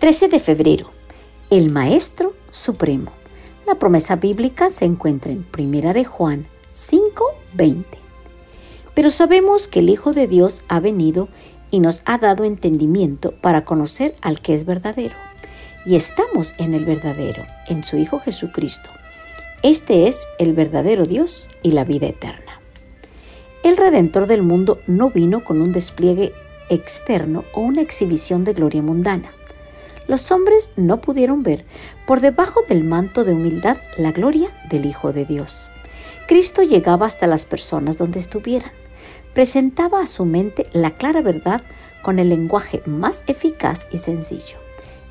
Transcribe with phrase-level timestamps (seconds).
[0.00, 0.90] 13 de febrero.
[1.50, 3.12] El Maestro Supremo.
[3.66, 7.84] La promesa bíblica se encuentra en Primera de Juan 5:20.
[8.94, 11.28] Pero sabemos que el Hijo de Dios ha venido
[11.70, 15.14] y nos ha dado entendimiento para conocer al que es verdadero.
[15.84, 18.88] Y estamos en el verdadero, en su Hijo Jesucristo.
[19.62, 22.58] Este es el verdadero Dios y la vida eterna.
[23.62, 26.32] El Redentor del mundo no vino con un despliegue
[26.70, 29.30] externo o una exhibición de gloria mundana.
[30.10, 31.64] Los hombres no pudieron ver
[32.04, 35.68] por debajo del manto de humildad la gloria del Hijo de Dios.
[36.26, 38.72] Cristo llegaba hasta las personas donde estuvieran
[39.34, 41.62] presentaba a su mente la clara verdad
[42.02, 44.58] con el lenguaje más eficaz y sencillo.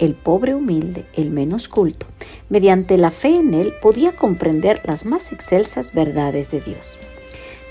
[0.00, 2.06] El pobre humilde, el menos culto,
[2.48, 6.98] mediante la fe en él podía comprender las más excelsas verdades de Dios.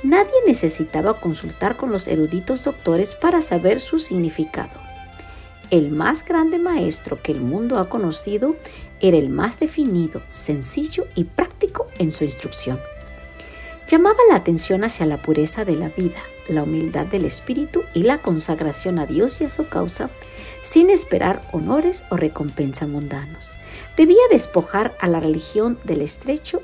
[0.04, 4.89] Nadie necesitaba consultar con los eruditos doctores para saber su significado.
[5.72, 8.56] El más grande maestro que el mundo ha conocido
[9.00, 12.80] era el más definido, sencillo y práctico en su instrucción
[13.90, 18.20] llamaba la atención hacia la pureza de la vida, la humildad del espíritu y la
[18.20, 20.10] consagración a Dios y a su causa,
[20.62, 23.52] sin esperar honores o recompensa mundanos.
[23.98, 26.62] Debía despojar a la religión del estrecho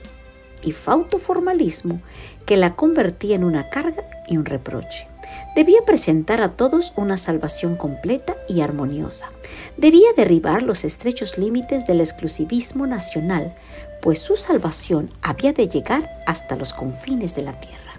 [0.62, 2.00] y fauto formalismo
[2.46, 5.08] que la convertía en una carga y un reproche.
[5.56, 9.30] Debía presentar a todos una salvación completa y armoniosa.
[9.78, 13.56] Debía derribar los estrechos límites del exclusivismo nacional
[14.06, 17.94] pues su salvación había de llegar hasta los confines de la tierra.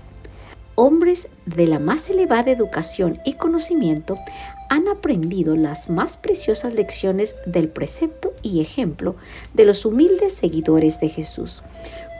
[0.76, 4.16] Hombres de la más elevada educación y conocimiento
[4.68, 9.16] han aprendido las más preciosas lecciones del precepto y ejemplo
[9.52, 11.64] de los humildes seguidores de Jesús,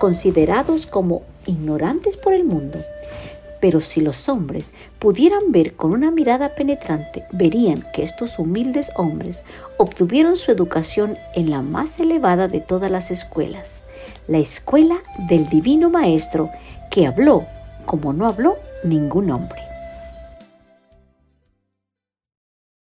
[0.01, 2.83] considerados como ignorantes por el mundo.
[3.67, 9.43] Pero si los hombres pudieran ver con una mirada penetrante, verían que estos humildes hombres
[9.77, 13.83] obtuvieron su educación en la más elevada de todas las escuelas,
[14.29, 16.49] la escuela del Divino Maestro
[16.93, 17.45] que habló
[17.87, 19.66] como no habló ningún hombre.